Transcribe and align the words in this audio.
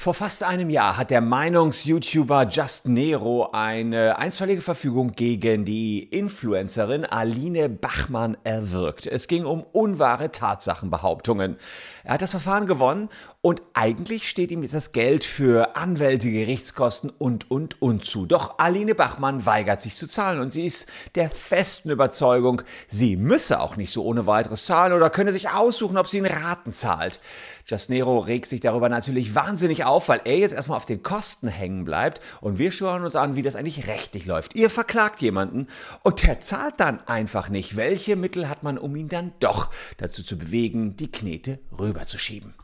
Vor 0.00 0.14
fast 0.14 0.44
einem 0.44 0.70
Jahr 0.70 0.96
hat 0.96 1.10
der 1.10 1.20
Meinungs-YouTuber 1.20 2.46
Just 2.46 2.86
Nero 2.86 3.50
eine 3.50 4.16
einstweilige 4.16 4.62
Verfügung 4.62 5.10
gegen 5.10 5.64
die 5.64 6.04
Influencerin 6.04 7.04
Aline 7.04 7.68
Bachmann 7.68 8.36
erwirkt. 8.44 9.08
Es 9.08 9.26
ging 9.26 9.44
um 9.44 9.64
unwahre 9.64 10.30
Tatsachenbehauptungen. 10.30 11.56
Er 12.04 12.14
hat 12.14 12.22
das 12.22 12.30
Verfahren 12.30 12.66
gewonnen 12.66 13.08
und 13.40 13.62
eigentlich 13.72 14.28
steht 14.28 14.50
ihm 14.50 14.62
jetzt 14.62 14.74
das 14.74 14.90
Geld 14.90 15.22
für 15.22 15.76
Anwälte, 15.76 16.28
Gerichtskosten 16.28 17.08
und, 17.18 17.48
und, 17.52 17.80
und 17.80 18.04
zu. 18.04 18.26
Doch 18.26 18.58
Aline 18.58 18.96
Bachmann 18.96 19.46
weigert 19.46 19.80
sich 19.80 19.94
zu 19.94 20.08
zahlen 20.08 20.40
und 20.40 20.52
sie 20.52 20.66
ist 20.66 20.88
der 21.14 21.30
festen 21.30 21.90
Überzeugung, 21.90 22.62
sie 22.88 23.16
müsse 23.16 23.60
auch 23.60 23.76
nicht 23.76 23.92
so 23.92 24.04
ohne 24.04 24.26
weiteres 24.26 24.64
zahlen 24.64 24.92
oder 24.92 25.08
könne 25.08 25.30
sich 25.30 25.50
aussuchen, 25.50 25.98
ob 25.98 26.08
sie 26.08 26.18
in 26.18 26.26
Raten 26.26 26.72
zahlt. 26.72 27.20
Just 27.64 27.90
Nero 27.90 28.18
regt 28.18 28.50
sich 28.50 28.60
darüber 28.60 28.88
natürlich 28.88 29.36
wahnsinnig 29.36 29.84
auf, 29.84 30.08
weil 30.08 30.20
er 30.24 30.38
jetzt 30.38 30.54
erstmal 30.54 30.76
auf 30.76 30.86
den 30.86 31.04
Kosten 31.04 31.46
hängen 31.46 31.84
bleibt 31.84 32.20
und 32.40 32.58
wir 32.58 32.72
schauen 32.72 33.04
uns 33.04 33.14
an, 33.14 33.36
wie 33.36 33.42
das 33.42 33.54
eigentlich 33.54 33.86
rechtlich 33.86 34.26
läuft. 34.26 34.56
Ihr 34.56 34.68
verklagt 34.68 35.20
jemanden 35.20 35.68
und 36.02 36.26
der 36.26 36.40
zahlt 36.40 36.74
dann 36.78 37.06
einfach 37.06 37.50
nicht. 37.50 37.76
Welche 37.76 38.16
Mittel 38.16 38.48
hat 38.48 38.64
man, 38.64 38.78
um 38.78 38.96
ihn 38.96 39.08
dann 39.08 39.32
doch 39.38 39.70
dazu 39.98 40.24
zu 40.24 40.36
bewegen, 40.36 40.96
die 40.96 41.12
Knete 41.12 41.60
rüberzuschieben? 41.78 42.54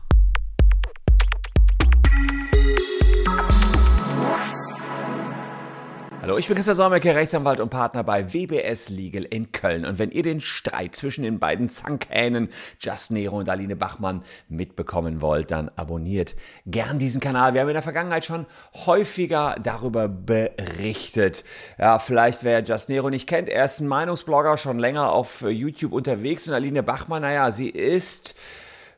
Hallo, 6.25 6.39
ich 6.39 6.47
bin 6.47 6.55
Christian 6.55 6.75
Solmecke, 6.75 7.13
Rechtsanwalt 7.13 7.59
und 7.59 7.69
Partner 7.69 8.03
bei 8.03 8.33
WBS 8.33 8.89
Legal 8.89 9.25
in 9.25 9.51
Köln. 9.51 9.85
Und 9.85 9.99
wenn 9.99 10.09
ihr 10.09 10.23
den 10.23 10.39
Streit 10.41 10.95
zwischen 10.95 11.21
den 11.21 11.37
beiden 11.37 11.69
Zankhähnen 11.69 12.49
Just 12.79 13.11
Nero 13.11 13.37
und 13.37 13.47
Aline 13.47 13.75
Bachmann 13.75 14.23
mitbekommen 14.49 15.21
wollt, 15.21 15.51
dann 15.51 15.69
abonniert 15.75 16.35
gern 16.65 16.97
diesen 16.97 17.21
Kanal. 17.21 17.53
Wir 17.53 17.61
haben 17.61 17.67
in 17.67 17.75
der 17.75 17.83
Vergangenheit 17.83 18.25
schon 18.25 18.47
häufiger 18.87 19.55
darüber 19.61 20.07
berichtet. 20.07 21.43
Ja, 21.77 21.99
vielleicht 21.99 22.43
wer 22.43 22.63
Just 22.63 22.89
Nero 22.89 23.11
nicht 23.11 23.27
kennt, 23.27 23.47
er 23.47 23.65
ist 23.65 23.79
ein 23.79 23.87
Meinungsblogger, 23.87 24.57
schon 24.57 24.79
länger 24.79 25.11
auf 25.11 25.43
YouTube 25.47 25.93
unterwegs. 25.93 26.47
Und 26.47 26.55
Aline 26.55 26.81
Bachmann, 26.81 27.21
naja, 27.21 27.51
sie 27.51 27.69
ist 27.69 28.33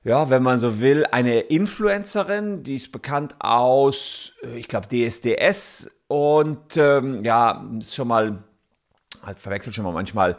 ja, 0.05 0.29
wenn 0.29 0.43
man 0.43 0.59
so 0.59 0.79
will, 0.79 1.05
eine 1.11 1.41
Influencerin, 1.41 2.63
die 2.63 2.77
ist 2.77 2.93
bekannt 2.93 3.35
aus, 3.39 4.31
ich 4.55 4.69
glaube, 4.69 4.87
DSDS 4.87 5.96
und 6.07 6.77
ähm, 6.77 7.23
ja, 7.23 7.65
ist 7.79 7.95
schon 7.95 8.07
mal, 8.07 8.43
halt 9.23 9.39
verwechselt 9.39 9.75
schon 9.75 9.83
mal 9.83 9.91
manchmal 9.91 10.37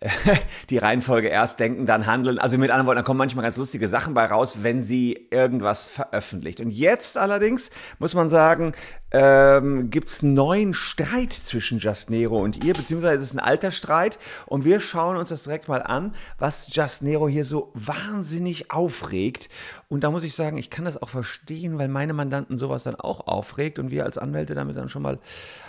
die 0.70 0.78
Reihenfolge 0.78 1.28
erst 1.28 1.60
denken, 1.60 1.84
dann 1.84 2.06
handeln. 2.06 2.38
Also 2.38 2.56
mit 2.56 2.70
anderen 2.70 2.86
Worten, 2.86 2.98
da 2.98 3.02
kommen 3.02 3.18
manchmal 3.18 3.44
ganz 3.44 3.58
lustige 3.58 3.86
Sachen 3.86 4.14
bei 4.14 4.24
raus, 4.24 4.62
wenn 4.62 4.82
sie 4.82 5.28
irgendwas 5.30 5.88
veröffentlicht. 5.88 6.60
Und 6.60 6.70
jetzt 6.70 7.18
allerdings 7.18 7.70
muss 7.98 8.14
man 8.14 8.28
sagen, 8.28 8.72
ähm, 9.12 9.90
gibt 9.90 10.08
es 10.08 10.22
einen 10.22 10.34
neuen 10.34 10.74
Streit 10.74 11.32
zwischen 11.32 11.78
Just 11.78 12.10
Nero 12.10 12.40
und 12.40 12.64
ihr, 12.64 12.74
beziehungsweise 12.74 13.16
es 13.16 13.30
ist 13.30 13.34
ein 13.34 13.40
alter 13.40 13.70
Streit. 13.70 14.18
Und 14.46 14.64
wir 14.64 14.80
schauen 14.80 15.16
uns 15.16 15.30
das 15.30 15.42
direkt 15.42 15.68
mal 15.68 15.82
an, 15.82 16.14
was 16.38 16.74
Just 16.74 17.02
Nero 17.02 17.28
hier 17.28 17.44
so 17.44 17.70
wahnsinnig 17.74 18.70
aufregt. 18.70 19.48
Und 19.88 20.04
da 20.04 20.10
muss 20.10 20.24
ich 20.24 20.34
sagen, 20.34 20.56
ich 20.56 20.70
kann 20.70 20.84
das 20.84 21.00
auch 21.00 21.08
verstehen, 21.08 21.78
weil 21.78 21.88
meine 21.88 22.12
Mandanten 22.12 22.56
sowas 22.56 22.84
dann 22.84 22.96
auch 22.96 23.26
aufregt 23.26 23.78
und 23.78 23.90
wir 23.90 24.04
als 24.04 24.18
Anwälte 24.18 24.54
damit 24.54 24.76
dann 24.76 24.88
schon 24.88 25.02
mal 25.02 25.18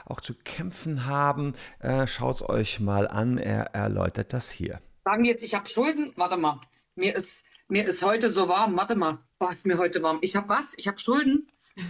auch 0.06 0.22
zu 0.22 0.34
kämpfen 0.34 1.06
haben. 1.06 1.54
Äh, 1.80 2.08
Schaut 2.08 2.36
es 2.36 2.50
euch 2.50 2.80
mal 2.80 3.08
an, 3.08 3.38
er 3.38 3.74
erläutert 3.74 4.34
das 4.34 4.50
hier. 4.52 4.80
Sagen 5.04 5.26
jetzt, 5.26 5.44
ich 5.44 5.56
habe 5.56 5.68
Schulden? 5.68 6.14
Warte 6.16 6.38
mal. 6.38 6.60
Mir 6.96 7.16
ist, 7.16 7.46
mir 7.68 7.86
ist 7.86 8.04
heute 8.04 8.30
so 8.30 8.48
warm. 8.48 8.78
Warte 8.78 8.96
mal. 8.96 9.20
War 9.40 9.52
es 9.52 9.66
mir 9.66 9.78
heute 9.78 10.04
warm? 10.04 10.20
Ich 10.22 10.36
habe 10.36 10.50
was? 10.50 10.74
Ich 10.78 10.88
habe 10.88 11.00
Schulden? 11.00 11.48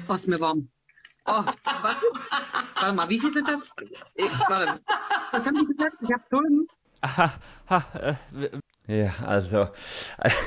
War 0.07 0.15
es 0.15 0.27
mir 0.27 0.39
warm? 0.39 0.69
Oh, 1.25 1.43
warte. 1.81 2.05
warte 2.75 2.93
mal, 2.93 3.09
wie 3.09 3.19
viel 3.19 3.29
sind 3.29 3.47
das? 3.47 3.73
Ich, 4.15 4.31
warte. 4.49 4.81
Was 5.31 5.47
haben 5.47 5.55
die 5.55 5.65
gesagt? 5.65 5.97
Ich 6.01 6.11
habe 6.11 6.23
Schulden. 6.29 6.67
Aha, 7.01 7.33
ha, 7.69 7.83
äh, 7.95 8.60
ja, 8.91 9.13
also 9.25 9.69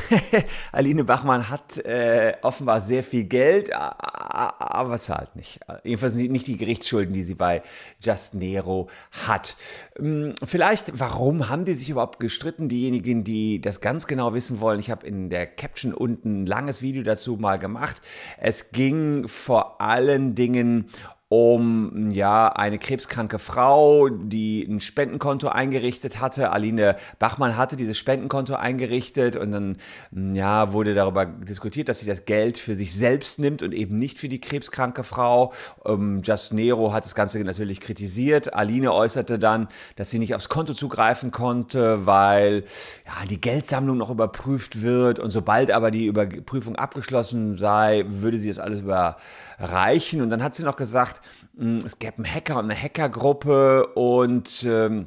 Aline 0.73 1.05
Bachmann 1.05 1.49
hat 1.49 1.79
äh, 1.79 2.35
offenbar 2.43 2.83
sehr 2.83 3.03
viel 3.03 3.25
Geld, 3.25 3.73
aber 3.73 4.99
zahlt 4.99 5.35
nicht. 5.35 5.61
Jedenfalls 5.83 6.13
nicht 6.13 6.47
die 6.47 6.59
Gerichtsschulden, 6.59 7.15
die 7.15 7.23
sie 7.23 7.35
bei 7.35 7.63
Just 8.03 8.35
Nero 8.35 8.91
hat. 9.27 9.57
Hm, 9.97 10.35
vielleicht, 10.45 10.99
warum 10.99 11.49
haben 11.49 11.65
die 11.65 11.73
sich 11.73 11.89
überhaupt 11.89 12.21
gestritten? 12.21 12.69
Diejenigen, 12.69 13.25
die 13.25 13.63
das 13.63 13.81
ganz 13.81 14.07
genau 14.07 14.35
wissen 14.35 14.61
wollen, 14.61 14.79
ich 14.79 14.91
habe 14.91 15.07
in 15.07 15.31
der 15.31 15.47
Caption 15.47 15.95
unten 15.95 16.43
ein 16.43 16.47
langes 16.47 16.83
Video 16.83 17.03
dazu 17.03 17.37
mal 17.37 17.59
gemacht. 17.59 18.03
Es 18.39 18.73
ging 18.73 19.27
vor 19.27 19.81
allen 19.81 20.35
Dingen 20.35 20.91
um 21.29 22.11
ja 22.11 22.49
eine 22.49 22.79
krebskranke 22.79 23.39
Frau, 23.39 24.09
die 24.09 24.63
ein 24.63 24.79
Spendenkonto 24.79 25.49
eingerichtet 25.49 26.21
hatte. 26.21 26.53
Aline 26.53 26.97
Bachmann 27.19 27.57
hatte 27.57 27.77
dieses 27.77 27.99
Spendenkonto 27.99 28.55
eingerichtet 28.55 29.35
und 29.35 29.51
dann 29.51 29.77
ja 30.13 30.73
wurde 30.73 30.95
darüber 30.95 31.25
diskutiert, 31.25 31.89
dass 31.89 32.01
sie 32.01 32.07
das 32.07 32.27
Geld 32.27 32.59
für 32.59 32.75
sich 32.75 32.95
selbst 32.95 33.39
nimmt 33.39 33.63
und 33.63 33.73
eben 33.73 33.99
nicht 33.99 34.19
für 34.19 34.29
die 34.29 34.41
krebskranke 34.41 35.03
Frau. 35.03 35.53
Ähm, 35.85 36.21
Just 36.23 36.53
Nero 36.53 36.93
hat 36.93 37.05
das 37.05 37.15
Ganze 37.15 37.41
natürlich 37.41 37.81
kritisiert. 37.81 38.55
Aline 38.55 38.93
äußerte 38.93 39.39
dann, 39.39 39.69
dass 39.97 40.11
sie 40.11 40.19
nicht 40.19 40.35
aufs 40.35 40.49
Konto 40.49 40.75
zugreifen 40.75 41.31
konnte, 41.31 42.07
weil 42.07 42.65
ja, 43.07 43.27
die 43.29 43.41
Geldsammlung 43.41 43.97
noch 43.97 44.11
überprüft 44.11 44.83
wird 44.83 45.19
und 45.19 45.31
sobald 45.31 45.71
aber 45.71 45.91
die 45.91 46.07
Überprüfung 46.07 46.77
abgeschlossen 46.77 47.57
sei, 47.57 48.05
würde 48.09 48.39
sie 48.39 48.49
das 48.49 48.59
alles 48.59 48.81
überreichen. 48.81 50.21
Und 50.21 50.31
dann 50.31 50.43
hat 50.43 50.55
sie 50.55 50.65
noch 50.65 50.77
gesagt, 50.77 51.14
hm, 51.57 51.79
es 51.85 51.99
gäbe 51.99 52.17
einen 52.17 52.27
Hacker 52.33 52.59
und 52.59 52.71
eine 52.71 52.81
Hackergruppe 52.81 53.89
und 53.95 54.65
ähm, 54.69 55.07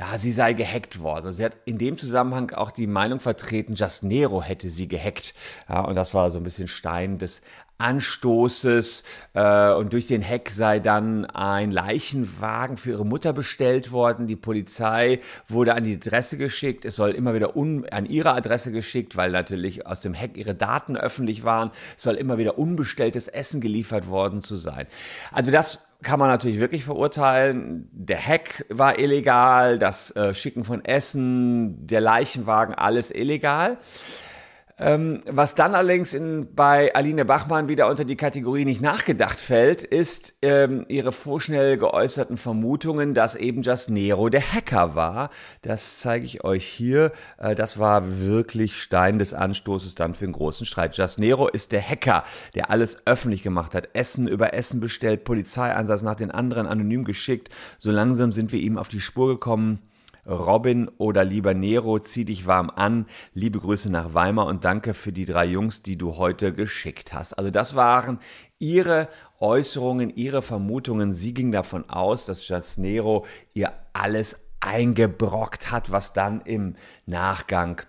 ja, 0.00 0.16
sie 0.16 0.32
sei 0.32 0.54
gehackt 0.54 1.00
worden. 1.00 1.30
Sie 1.30 1.44
hat 1.44 1.58
in 1.66 1.76
dem 1.76 1.98
Zusammenhang 1.98 2.52
auch 2.52 2.70
die 2.70 2.86
Meinung 2.86 3.20
vertreten, 3.20 3.74
Just 3.74 4.02
Nero 4.02 4.42
hätte 4.42 4.70
sie 4.70 4.88
gehackt. 4.88 5.34
Ja, 5.68 5.82
und 5.82 5.94
das 5.94 6.14
war 6.14 6.30
so 6.30 6.38
ein 6.38 6.42
bisschen 6.42 6.68
Stein 6.68 7.18
des 7.18 7.42
Anstoßes 7.76 9.04
äh, 9.34 9.72
und 9.72 9.92
durch 9.92 10.06
den 10.06 10.26
Hack 10.26 10.48
sei 10.48 10.78
dann 10.78 11.26
ein 11.26 11.70
Leichenwagen 11.70 12.78
für 12.78 12.90
ihre 12.90 13.04
Mutter 13.04 13.34
bestellt 13.34 13.92
worden. 13.92 14.26
Die 14.26 14.36
Polizei 14.36 15.20
wurde 15.48 15.74
an 15.74 15.84
die 15.84 15.96
Adresse 15.96 16.38
geschickt. 16.38 16.86
Es 16.86 16.96
soll 16.96 17.10
immer 17.10 17.34
wieder 17.34 17.54
an 17.56 18.06
ihre 18.06 18.32
Adresse 18.32 18.72
geschickt, 18.72 19.18
weil 19.18 19.30
natürlich 19.30 19.86
aus 19.86 20.00
dem 20.00 20.14
Hack 20.14 20.38
ihre 20.38 20.54
Daten 20.54 20.96
öffentlich 20.96 21.44
waren. 21.44 21.72
Es 21.98 22.04
soll 22.04 22.14
immer 22.14 22.38
wieder 22.38 22.58
unbestelltes 22.58 23.28
Essen 23.28 23.60
geliefert 23.60 24.08
worden 24.08 24.40
zu 24.40 24.56
sein. 24.56 24.86
Also 25.30 25.52
das 25.52 25.89
kann 26.02 26.18
man 26.18 26.28
natürlich 26.28 26.58
wirklich 26.58 26.84
verurteilen. 26.84 27.88
Der 27.92 28.20
Hack 28.20 28.64
war 28.68 28.98
illegal, 28.98 29.78
das 29.78 30.14
äh, 30.16 30.34
Schicken 30.34 30.64
von 30.64 30.84
Essen, 30.84 31.86
der 31.86 32.00
Leichenwagen, 32.00 32.74
alles 32.74 33.10
illegal. 33.10 33.78
Ähm, 34.82 35.20
was 35.26 35.54
dann 35.54 35.74
allerdings 35.74 36.14
in, 36.14 36.54
bei 36.54 36.94
Aline 36.94 37.26
Bachmann 37.26 37.68
wieder 37.68 37.86
unter 37.86 38.06
die 38.06 38.16
Kategorie 38.16 38.64
nicht 38.64 38.80
nachgedacht 38.80 39.38
fällt, 39.38 39.84
ist 39.84 40.38
ähm, 40.40 40.86
ihre 40.88 41.12
vorschnell 41.12 41.76
geäußerten 41.76 42.38
Vermutungen, 42.38 43.12
dass 43.12 43.36
eben 43.36 43.60
Just 43.60 43.90
Nero 43.90 44.30
der 44.30 44.40
Hacker 44.40 44.94
war. 44.94 45.28
Das 45.60 46.00
zeige 46.00 46.24
ich 46.24 46.44
euch 46.44 46.64
hier. 46.64 47.12
Äh, 47.36 47.54
das 47.54 47.78
war 47.78 48.24
wirklich 48.24 48.80
Stein 48.80 49.18
des 49.18 49.34
Anstoßes 49.34 49.94
dann 49.96 50.14
für 50.14 50.24
einen 50.24 50.32
großen 50.32 50.64
Streit. 50.64 50.96
Just 50.96 51.18
Nero 51.18 51.46
ist 51.46 51.72
der 51.72 51.86
Hacker, 51.86 52.24
der 52.54 52.70
alles 52.70 53.06
öffentlich 53.06 53.42
gemacht 53.42 53.74
hat. 53.74 53.90
Essen 53.92 54.26
über 54.26 54.54
Essen 54.54 54.80
bestellt, 54.80 55.24
Polizeieinsatz 55.24 56.00
nach 56.00 56.14
den 56.16 56.30
anderen 56.30 56.66
anonym 56.66 57.04
geschickt. 57.04 57.50
So 57.78 57.90
langsam 57.90 58.32
sind 58.32 58.50
wir 58.50 58.60
ihm 58.60 58.78
auf 58.78 58.88
die 58.88 59.00
Spur 59.00 59.28
gekommen. 59.28 59.80
Robin 60.26 60.88
oder 60.98 61.24
lieber 61.24 61.54
Nero, 61.54 61.98
zieh 61.98 62.24
dich 62.24 62.46
warm 62.46 62.70
an. 62.70 63.06
Liebe 63.34 63.58
Grüße 63.58 63.90
nach 63.90 64.14
Weimar 64.14 64.46
und 64.46 64.64
danke 64.64 64.94
für 64.94 65.12
die 65.12 65.24
drei 65.24 65.46
Jungs, 65.46 65.82
die 65.82 65.96
du 65.96 66.16
heute 66.16 66.52
geschickt 66.52 67.12
hast. 67.12 67.34
Also 67.34 67.50
das 67.50 67.74
waren 67.74 68.20
ihre 68.58 69.08
Äußerungen, 69.38 70.10
ihre 70.10 70.42
Vermutungen. 70.42 71.12
Sie 71.12 71.34
ging 71.34 71.52
davon 71.52 71.88
aus, 71.88 72.26
dass 72.26 72.46
Just 72.46 72.78
Nero 72.78 73.26
ihr 73.54 73.72
alles 73.92 74.50
eingebrockt 74.60 75.70
hat, 75.70 75.90
was 75.90 76.12
dann 76.12 76.42
im 76.42 76.76
Nachgang 77.06 77.82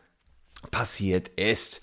passiert 0.72 1.28
ist. 1.30 1.82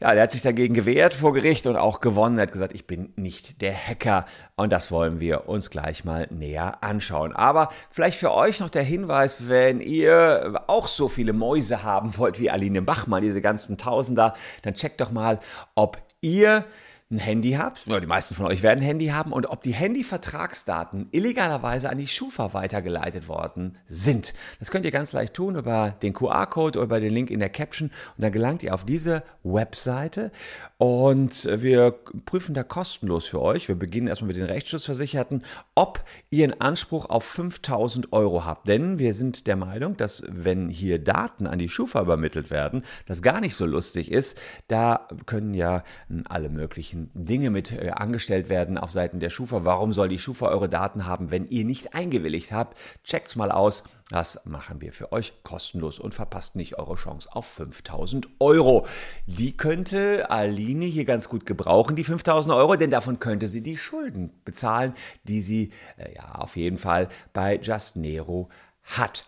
Ja, 0.00 0.12
der 0.12 0.24
hat 0.24 0.30
sich 0.30 0.42
dagegen 0.42 0.74
gewehrt 0.74 1.14
vor 1.14 1.32
Gericht 1.32 1.66
und 1.66 1.76
auch 1.76 2.00
gewonnen. 2.00 2.38
Er 2.38 2.42
hat 2.42 2.52
gesagt, 2.52 2.74
ich 2.74 2.86
bin 2.86 3.12
nicht 3.16 3.62
der 3.62 3.74
Hacker. 3.74 4.26
Und 4.56 4.72
das 4.72 4.90
wollen 4.90 5.20
wir 5.20 5.48
uns 5.48 5.70
gleich 5.70 6.04
mal 6.04 6.26
näher 6.30 6.82
anschauen. 6.82 7.34
Aber 7.34 7.70
vielleicht 7.90 8.18
für 8.18 8.32
euch 8.32 8.60
noch 8.60 8.70
der 8.70 8.82
Hinweis, 8.82 9.48
wenn 9.48 9.80
ihr 9.80 10.62
auch 10.66 10.86
so 10.86 11.08
viele 11.08 11.32
Mäuse 11.32 11.82
haben 11.82 12.16
wollt 12.18 12.38
wie 12.40 12.50
Aline 12.50 12.82
Bachmann, 12.82 13.22
diese 13.22 13.40
ganzen 13.40 13.78
Tausender, 13.78 14.34
dann 14.62 14.74
checkt 14.74 15.00
doch 15.00 15.10
mal, 15.10 15.40
ob 15.74 15.98
ihr 16.20 16.64
ein 17.08 17.18
Handy 17.18 17.52
habt, 17.52 17.86
oder 17.86 18.00
die 18.00 18.06
meisten 18.06 18.34
von 18.34 18.46
euch 18.46 18.62
werden 18.64 18.80
ein 18.80 18.86
Handy 18.86 19.06
haben, 19.06 19.32
und 19.32 19.46
ob 19.46 19.62
die 19.62 19.74
Handyvertragsdaten 19.74 21.08
illegalerweise 21.12 21.88
an 21.88 21.98
die 21.98 22.08
Schufa 22.08 22.52
weitergeleitet 22.52 23.28
worden 23.28 23.78
sind. 23.86 24.34
Das 24.58 24.72
könnt 24.72 24.84
ihr 24.84 24.90
ganz 24.90 25.12
leicht 25.12 25.34
tun 25.34 25.54
über 25.54 25.94
den 26.02 26.12
QR-Code 26.12 26.78
oder 26.78 26.86
über 26.86 27.00
den 27.00 27.12
Link 27.12 27.30
in 27.30 27.38
der 27.38 27.50
Caption 27.50 27.90
und 28.16 28.22
dann 28.22 28.32
gelangt 28.32 28.64
ihr 28.64 28.74
auf 28.74 28.84
diese 28.84 29.22
Webseite 29.44 30.32
und 30.78 31.48
wir 31.62 31.92
prüfen 32.24 32.54
da 32.54 32.62
kostenlos 32.62 33.26
für 33.26 33.40
euch. 33.40 33.68
Wir 33.68 33.76
beginnen 33.76 34.08
erstmal 34.08 34.28
mit 34.28 34.36
den 34.36 34.44
Rechtsschutzversicherten, 34.44 35.44
ob 35.74 36.04
ihr 36.30 36.44
einen 36.44 36.60
Anspruch 36.60 37.08
auf 37.08 37.24
5000 37.24 38.12
Euro 38.12 38.44
habt. 38.44 38.68
Denn 38.68 38.98
wir 38.98 39.14
sind 39.14 39.46
der 39.46 39.56
Meinung, 39.56 39.96
dass 39.96 40.22
wenn 40.28 40.68
hier 40.68 40.98
Daten 40.98 41.46
an 41.46 41.58
die 41.58 41.68
Schufa 41.70 42.02
übermittelt 42.02 42.50
werden, 42.50 42.84
das 43.06 43.22
gar 43.22 43.40
nicht 43.40 43.54
so 43.54 43.64
lustig 43.64 44.12
ist. 44.12 44.38
Da 44.68 45.08
können 45.24 45.54
ja 45.54 45.82
alle 46.28 46.50
möglichen 46.50 46.95
Dinge 47.14 47.50
mit 47.50 47.72
äh, 47.72 47.90
angestellt 47.90 48.48
werden 48.48 48.78
auf 48.78 48.90
Seiten 48.90 49.20
der 49.20 49.30
Schufa. 49.30 49.64
Warum 49.64 49.92
soll 49.92 50.08
die 50.08 50.18
Schufa 50.18 50.48
eure 50.48 50.68
Daten 50.68 51.06
haben, 51.06 51.30
wenn 51.30 51.48
ihr 51.48 51.64
nicht 51.64 51.94
eingewilligt 51.94 52.52
habt? 52.52 52.76
Checkt's 53.04 53.36
mal 53.36 53.50
aus. 53.50 53.82
Das 54.10 54.44
machen 54.44 54.80
wir 54.80 54.92
für 54.92 55.12
euch 55.12 55.32
kostenlos 55.42 55.98
und 55.98 56.14
verpasst 56.14 56.54
nicht 56.54 56.78
eure 56.78 56.94
Chance 56.94 57.28
auf 57.32 57.46
5000 57.46 58.28
Euro. 58.38 58.86
Die 59.26 59.56
könnte 59.56 60.30
Aline 60.30 60.84
hier 60.84 61.04
ganz 61.04 61.28
gut 61.28 61.44
gebrauchen, 61.44 61.96
die 61.96 62.04
5000 62.04 62.54
Euro, 62.54 62.76
denn 62.76 62.90
davon 62.90 63.18
könnte 63.18 63.48
sie 63.48 63.62
die 63.62 63.76
Schulden 63.76 64.30
bezahlen, 64.44 64.94
die 65.24 65.42
sie 65.42 65.72
äh, 65.96 66.14
ja 66.14 66.36
auf 66.36 66.56
jeden 66.56 66.78
Fall 66.78 67.08
bei 67.32 67.58
Just 67.60 67.96
Nero 67.96 68.48
hat. 68.84 69.24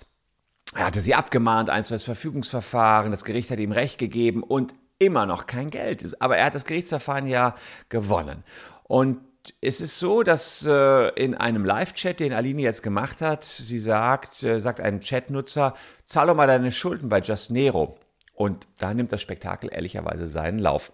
Er 0.74 0.86
hatte 0.86 1.00
sie 1.00 1.14
abgemahnt, 1.14 1.70
eins 1.70 1.88
Verfügungsverfahren, 1.88 3.10
das 3.10 3.24
Gericht 3.24 3.50
hat 3.50 3.58
ihm 3.58 3.72
Recht 3.72 3.98
gegeben 3.98 4.42
und 4.42 4.74
immer 4.98 5.26
noch 5.26 5.46
kein 5.46 5.70
Geld. 5.70 6.20
Aber 6.20 6.36
er 6.36 6.46
hat 6.46 6.54
das 6.54 6.64
Gerichtsverfahren 6.64 7.26
ja 7.26 7.54
gewonnen. 7.88 8.44
Und 8.84 9.20
es 9.60 9.80
ist 9.80 9.98
so, 9.98 10.22
dass 10.22 10.66
äh, 10.66 11.08
in 11.10 11.34
einem 11.34 11.64
Live-Chat, 11.64 12.20
den 12.20 12.32
Aline 12.32 12.62
jetzt 12.62 12.82
gemacht 12.82 13.22
hat, 13.22 13.44
sie 13.44 13.78
sagt, 13.78 14.42
äh, 14.42 14.60
sagt 14.60 14.80
ein 14.80 15.00
Chatnutzer, 15.00 15.74
zahl 16.04 16.26
doch 16.26 16.34
mal 16.34 16.46
deine 16.46 16.72
Schulden 16.72 17.08
bei 17.08 17.20
Just 17.20 17.50
Nero. 17.50 17.96
Und 18.34 18.68
da 18.78 18.94
nimmt 18.94 19.12
das 19.12 19.22
Spektakel 19.22 19.70
ehrlicherweise 19.72 20.26
seinen 20.26 20.58
Lauf. 20.58 20.92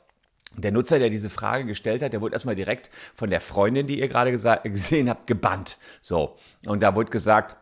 Der 0.57 0.73
Nutzer, 0.73 0.99
der 0.99 1.11
diese 1.11 1.31
Frage 1.31 1.65
gestellt 1.65 2.03
hat, 2.03 2.13
der 2.13 2.21
wurde 2.21 2.35
erstmal 2.35 2.55
direkt 2.55 2.91
von 3.15 3.29
der 3.29 3.41
Freundin, 3.41 3.87
die 3.87 3.99
ihr 3.99 4.09
gerade 4.09 4.31
gesehen 4.31 5.11
habt, 5.11 5.27
gebannt. 5.27 5.79
So. 6.01 6.37
Und 6.67 6.83
da 6.83 6.95
wurde 6.95 7.11
gesagt, 7.11 7.57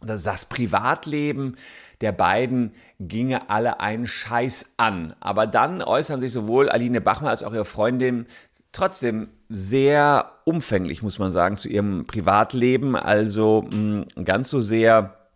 dass 0.00 0.22
das 0.22 0.46
Privatleben 0.46 1.56
der 2.00 2.12
beiden 2.12 2.72
ginge 3.00 3.50
alle 3.50 3.80
einen 3.80 4.06
Scheiß 4.06 4.74
an. 4.76 5.14
Aber 5.20 5.46
dann 5.46 5.82
äußern 5.82 6.20
sich 6.20 6.32
sowohl 6.32 6.68
Aline 6.68 7.00
Bachmann 7.00 7.30
als 7.30 7.42
auch 7.42 7.52
ihre 7.52 7.64
Freundin 7.64 8.26
trotzdem 8.72 9.28
sehr 9.48 10.32
umfänglich, 10.44 11.02
muss 11.02 11.18
man 11.18 11.32
sagen, 11.32 11.56
zu 11.56 11.68
ihrem 11.68 12.06
Privatleben. 12.06 12.96
Also 12.96 13.62
mh, 13.62 14.06
hm, 14.14 14.24
ganz 14.24 14.50
so 14.50 14.60
sehr, 14.60 15.28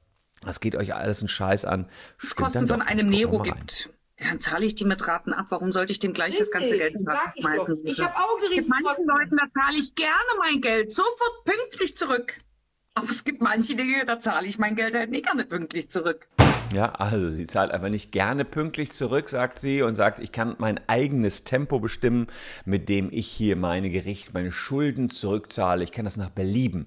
das 0.45 0.61
geht 0.61 0.77
euch 0.77 0.95
alles 0.95 1.21
einen 1.21 1.29
Scheiß 1.29 1.65
an. 1.65 1.87
Es 2.23 2.37
Kosten 2.37 2.67
von 2.67 2.83
einem 2.83 3.09
Nero 3.09 3.41
gibt. 3.41 3.91
Dann 4.19 4.39
zahle 4.39 4.65
ich 4.65 4.77
die 4.77 4.85
mit 4.85 5.07
Raten 5.09 5.33
ab. 5.33 5.47
Warum 5.49 5.73
sollte 5.73 5.93
ich 5.93 5.99
dem 5.99 6.13
gleich 6.13 6.35
nee, 6.35 6.39
das 6.39 6.51
ganze 6.53 6.79
Geld 6.79 6.95
schmeißen? 7.41 7.79
Ich, 7.85 7.93
ich 7.93 8.01
habe 8.01 8.15
auch 8.15 8.39
Gerichtskosten. 8.41 8.85
Manchen 8.85 9.07
Leuten, 9.07 9.37
da 9.37 9.61
zahle 9.61 9.79
ich 9.79 9.95
gerne 9.97 10.15
mein 10.39 10.61
Geld 10.61 10.93
sofort 10.93 11.45
pünktlich 11.45 11.97
zurück. 11.97 12.39
Aber 12.95 13.09
es 13.09 13.25
gibt 13.25 13.41
manche 13.41 13.75
Dinge, 13.75 14.05
da 14.05 14.19
zahle 14.19 14.47
ich 14.47 14.59
mein 14.59 14.77
Geld 14.77 14.95
halt 14.95 15.11
nicht 15.11 15.25
gerne 15.25 15.45
pünktlich 15.47 15.89
zurück. 15.89 16.29
Ja, 16.75 16.93
also 16.93 17.31
sie 17.31 17.47
zahlt 17.47 17.71
einfach 17.71 17.89
nicht 17.89 18.13
gerne 18.13 18.45
pünktlich 18.45 18.93
zurück, 18.93 19.31
sagt 19.31 19.59
sie, 19.59 19.83
und 19.83 19.95
sagt, 19.95 20.21
ich 20.21 20.31
kann 20.31 20.57
mein 20.59 20.79
eigenes 20.89 21.45
Tempo 21.45 21.81
bestimmen, 21.81 22.27
mit 22.67 22.89
dem 22.91 23.09
ich 23.11 23.27
hier 23.27 23.57
meine 23.57 23.91
Gericht, 23.91 24.35
meine 24.35 24.53
Schulden 24.53 25.09
zurückzahle. 25.09 25.85
Ich 25.85 25.93
kann 25.93 26.05
das 26.05 26.19
nach 26.19 26.31
Belieben. 26.31 26.87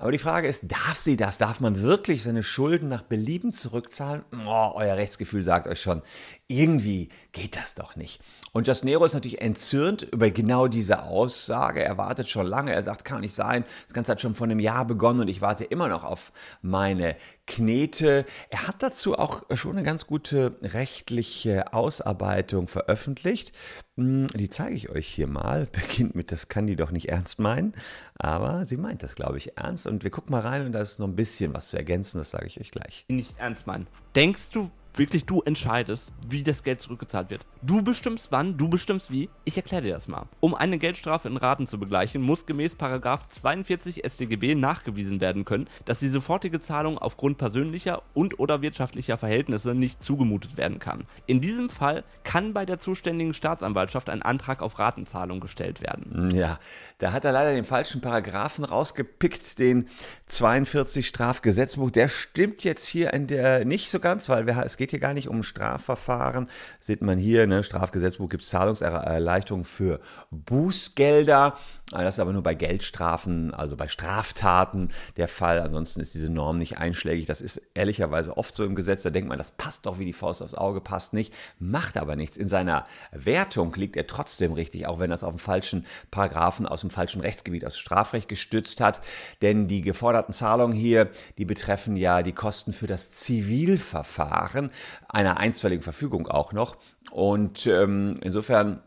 Aber 0.00 0.12
die 0.12 0.18
Frage 0.18 0.48
ist, 0.48 0.72
darf 0.72 0.96
sie 0.96 1.18
das? 1.18 1.36
Darf 1.36 1.60
man 1.60 1.82
wirklich 1.82 2.22
seine 2.22 2.42
Schulden 2.42 2.88
nach 2.88 3.02
Belieben 3.02 3.52
zurückzahlen? 3.52 4.24
Oh, 4.46 4.70
euer 4.74 4.96
Rechtsgefühl 4.96 5.44
sagt 5.44 5.66
euch 5.66 5.82
schon, 5.82 6.00
irgendwie 6.48 7.10
geht 7.32 7.54
das 7.54 7.74
doch 7.74 7.96
nicht. 7.96 8.18
Und 8.52 8.66
Jasnero 8.66 9.04
ist 9.04 9.12
natürlich 9.12 9.42
entzürnt 9.42 10.04
über 10.04 10.30
genau 10.30 10.68
diese 10.68 11.02
Aussage. 11.02 11.84
Er 11.84 11.98
wartet 11.98 12.28
schon 12.28 12.46
lange. 12.46 12.72
Er 12.72 12.82
sagt, 12.82 13.04
kann 13.04 13.20
nicht 13.20 13.34
sein. 13.34 13.66
Das 13.88 13.92
Ganze 13.92 14.12
hat 14.12 14.22
schon 14.22 14.34
vor 14.34 14.46
einem 14.46 14.58
Jahr 14.58 14.86
begonnen 14.86 15.20
und 15.20 15.28
ich 15.28 15.42
warte 15.42 15.64
immer 15.64 15.88
noch 15.88 16.02
auf 16.02 16.32
meine 16.62 17.14
Knete. 17.50 18.24
Er 18.48 18.68
hat 18.68 18.80
dazu 18.80 19.18
auch 19.18 19.42
schon 19.54 19.72
eine 19.72 19.82
ganz 19.82 20.06
gute 20.06 20.56
rechtliche 20.62 21.72
Ausarbeitung 21.72 22.68
veröffentlicht. 22.68 23.50
Hm, 23.96 24.28
die 24.28 24.48
zeige 24.48 24.76
ich 24.76 24.88
euch 24.88 25.08
hier 25.08 25.26
mal. 25.26 25.66
Beginnt 25.72 26.14
mit, 26.14 26.30
das 26.30 26.48
kann 26.48 26.68
die 26.68 26.76
doch 26.76 26.92
nicht 26.92 27.08
ernst 27.08 27.40
meinen. 27.40 27.74
Aber 28.16 28.64
sie 28.66 28.76
meint 28.76 29.02
das, 29.02 29.16
glaube 29.16 29.36
ich, 29.36 29.58
ernst. 29.58 29.88
Und 29.88 30.04
wir 30.04 30.12
gucken 30.12 30.30
mal 30.30 30.42
rein 30.42 30.64
und 30.64 30.72
da 30.72 30.80
ist 30.80 31.00
noch 31.00 31.08
ein 31.08 31.16
bisschen 31.16 31.52
was 31.52 31.70
zu 31.70 31.76
ergänzen. 31.76 32.18
Das 32.18 32.30
sage 32.30 32.46
ich 32.46 32.60
euch 32.60 32.70
gleich. 32.70 33.04
Nicht 33.08 33.34
ernst 33.36 33.66
meinen. 33.66 33.88
Denkst 34.14 34.50
du 34.52 34.70
wirklich 34.94 35.26
du 35.26 35.40
entscheidest, 35.42 36.12
wie 36.26 36.42
das 36.42 36.62
Geld 36.62 36.80
zurückgezahlt 36.80 37.30
wird. 37.30 37.44
Du 37.62 37.82
bestimmst 37.82 38.32
wann, 38.32 38.56
du 38.56 38.68
bestimmst 38.68 39.10
wie. 39.10 39.28
Ich 39.44 39.56
erkläre 39.56 39.82
dir 39.82 39.94
das 39.94 40.08
mal. 40.08 40.26
Um 40.40 40.54
eine 40.54 40.78
Geldstrafe 40.78 41.28
in 41.28 41.36
Raten 41.36 41.66
zu 41.66 41.78
begleichen, 41.78 42.22
muss 42.22 42.46
gemäß 42.46 42.76
42 42.76 44.02
StGB 44.06 44.54
nachgewiesen 44.54 45.20
werden 45.20 45.44
können, 45.44 45.68
dass 45.84 46.00
die 46.00 46.08
sofortige 46.08 46.60
Zahlung 46.60 46.98
aufgrund 46.98 47.38
persönlicher 47.38 48.02
und 48.14 48.38
oder 48.38 48.62
wirtschaftlicher 48.62 49.16
Verhältnisse 49.16 49.74
nicht 49.74 50.02
zugemutet 50.02 50.56
werden 50.56 50.78
kann. 50.78 51.04
In 51.26 51.40
diesem 51.40 51.70
Fall 51.70 52.04
kann 52.24 52.52
bei 52.52 52.64
der 52.64 52.78
zuständigen 52.78 53.34
Staatsanwaltschaft 53.34 54.08
ein 54.10 54.22
Antrag 54.22 54.62
auf 54.62 54.78
Ratenzahlung 54.78 55.40
gestellt 55.40 55.80
werden. 55.80 56.30
Ja, 56.34 56.58
da 56.98 57.12
hat 57.12 57.24
er 57.24 57.32
leider 57.32 57.52
den 57.52 57.64
falschen 57.64 58.00
Paragraphen 58.00 58.64
rausgepickt, 58.64 59.58
den 59.58 59.88
42 60.26 61.06
Strafgesetzbuch. 61.06 61.90
Der 61.90 62.08
stimmt 62.08 62.64
jetzt 62.64 62.86
hier 62.86 63.12
in 63.12 63.26
der 63.26 63.64
nicht 63.64 63.90
so 63.90 64.00
ganz, 64.00 64.28
weil 64.28 64.48
es 64.48 64.76
geht 64.80 64.92
hier 64.92 64.98
gar 64.98 65.12
nicht 65.12 65.28
um 65.28 65.42
Strafverfahren. 65.42 66.48
Sieht 66.80 67.02
man 67.02 67.18
hier, 67.18 67.46
ne, 67.46 67.62
Strafgesetzbuch 67.62 68.30
gibt 68.30 68.42
es 68.42 68.48
Zahlungserleichterungen 68.48 69.66
für 69.66 70.00
Bußgelder. 70.30 71.54
Das 71.90 72.14
ist 72.14 72.20
aber 72.20 72.32
nur 72.32 72.44
bei 72.44 72.54
Geldstrafen, 72.54 73.52
also 73.52 73.76
bei 73.76 73.88
Straftaten 73.88 74.88
der 75.16 75.26
Fall. 75.26 75.60
Ansonsten 75.60 76.00
ist 76.00 76.14
diese 76.14 76.30
Norm 76.30 76.58
nicht 76.58 76.78
einschlägig. 76.78 77.26
Das 77.26 77.40
ist 77.40 77.60
ehrlicherweise 77.74 78.36
oft 78.36 78.54
so 78.54 78.64
im 78.64 78.76
Gesetz. 78.76 79.02
Da 79.02 79.10
denkt 79.10 79.28
man, 79.28 79.38
das 79.38 79.50
passt 79.50 79.86
doch 79.86 79.98
wie 79.98 80.04
die 80.04 80.12
Faust 80.12 80.40
aufs 80.40 80.54
Auge, 80.54 80.80
passt 80.80 81.14
nicht, 81.14 81.34
macht 81.58 81.96
aber 81.96 82.14
nichts. 82.14 82.36
In 82.36 82.46
seiner 82.46 82.86
Wertung 83.10 83.74
liegt 83.74 83.96
er 83.96 84.06
trotzdem 84.06 84.52
richtig, 84.52 84.86
auch 84.86 85.00
wenn 85.00 85.10
es 85.10 85.24
auf 85.24 85.34
dem 85.34 85.40
falschen 85.40 85.84
Paragraphen 86.12 86.66
aus 86.66 86.82
dem 86.82 86.90
falschen 86.90 87.22
Rechtsgebiet, 87.22 87.66
aus 87.66 87.76
Strafrecht 87.76 88.28
gestützt 88.28 88.80
hat. 88.80 89.00
Denn 89.42 89.66
die 89.66 89.82
geforderten 89.82 90.32
Zahlungen 90.32 90.76
hier, 90.76 91.10
die 91.38 91.44
betreffen 91.44 91.96
ja 91.96 92.22
die 92.22 92.32
Kosten 92.32 92.72
für 92.72 92.86
das 92.86 93.10
Zivilverfahren, 93.10 94.70
einer 95.08 95.38
einstweiligen 95.38 95.82
Verfügung 95.82 96.28
auch 96.28 96.52
noch. 96.52 96.76
Und 97.10 97.66
ähm, 97.66 98.20
insofern 98.22 98.80